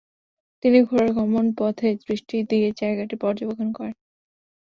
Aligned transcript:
তিনি 0.63 0.79
ঘোড়ার 0.83 1.09
গমন 1.13 1.45
পথে 1.57 1.87
দৃষ্টি 2.01 2.37
দিয়ে 2.49 2.67
জায়গাটি 2.79 3.15
পর্যবেক্ষণ 3.15 3.69
করেন। 3.71 3.95